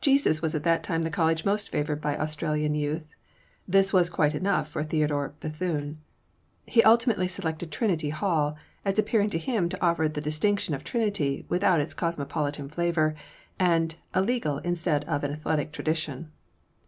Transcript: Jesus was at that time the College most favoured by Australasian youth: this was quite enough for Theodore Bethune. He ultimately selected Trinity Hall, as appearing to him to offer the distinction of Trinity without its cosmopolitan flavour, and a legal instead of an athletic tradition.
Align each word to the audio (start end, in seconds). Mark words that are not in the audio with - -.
Jesus 0.00 0.40
was 0.40 0.54
at 0.54 0.62
that 0.62 0.84
time 0.84 1.02
the 1.02 1.10
College 1.10 1.44
most 1.44 1.70
favoured 1.70 2.00
by 2.00 2.16
Australasian 2.16 2.76
youth: 2.76 3.16
this 3.66 3.92
was 3.92 4.08
quite 4.08 4.32
enough 4.32 4.68
for 4.68 4.84
Theodore 4.84 5.34
Bethune. 5.40 5.98
He 6.66 6.84
ultimately 6.84 7.26
selected 7.26 7.72
Trinity 7.72 8.10
Hall, 8.10 8.56
as 8.84 8.96
appearing 8.96 9.30
to 9.30 9.38
him 9.40 9.68
to 9.70 9.82
offer 9.84 10.08
the 10.08 10.20
distinction 10.20 10.72
of 10.72 10.84
Trinity 10.84 11.46
without 11.48 11.80
its 11.80 11.94
cosmopolitan 11.94 12.68
flavour, 12.68 13.16
and 13.58 13.96
a 14.14 14.22
legal 14.22 14.58
instead 14.58 15.02
of 15.06 15.24
an 15.24 15.32
athletic 15.32 15.72
tradition. 15.72 16.30